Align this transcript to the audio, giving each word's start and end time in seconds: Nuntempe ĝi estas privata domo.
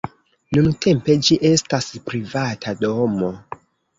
Nuntempe 0.57 1.17
ĝi 1.27 1.37
estas 1.51 1.89
privata 2.09 2.75
domo. 2.87 3.29